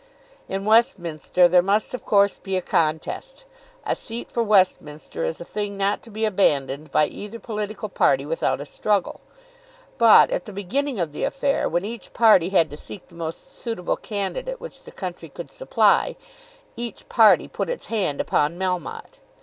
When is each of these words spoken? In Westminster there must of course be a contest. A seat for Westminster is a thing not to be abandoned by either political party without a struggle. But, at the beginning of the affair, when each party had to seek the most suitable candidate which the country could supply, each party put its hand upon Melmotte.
In 0.49 0.65
Westminster 0.65 1.47
there 1.47 1.61
must 1.61 1.93
of 1.93 2.03
course 2.05 2.39
be 2.39 2.57
a 2.57 2.61
contest. 2.63 3.45
A 3.85 3.95
seat 3.95 4.31
for 4.31 4.41
Westminster 4.41 5.23
is 5.25 5.39
a 5.39 5.45
thing 5.45 5.77
not 5.77 6.01
to 6.01 6.09
be 6.09 6.25
abandoned 6.25 6.91
by 6.91 7.05
either 7.05 7.37
political 7.39 7.87
party 7.87 8.25
without 8.25 8.59
a 8.59 8.65
struggle. 8.65 9.21
But, 9.99 10.31
at 10.31 10.45
the 10.45 10.53
beginning 10.53 10.97
of 10.97 11.11
the 11.11 11.23
affair, 11.23 11.69
when 11.69 11.85
each 11.85 12.13
party 12.13 12.49
had 12.49 12.71
to 12.71 12.77
seek 12.77 13.09
the 13.09 13.15
most 13.15 13.55
suitable 13.55 13.95
candidate 13.95 14.59
which 14.59 14.81
the 14.81 14.91
country 14.91 15.29
could 15.29 15.51
supply, 15.51 16.15
each 16.75 17.07
party 17.07 17.47
put 17.47 17.69
its 17.69 17.85
hand 17.85 18.19
upon 18.19 18.57
Melmotte. 18.57 19.19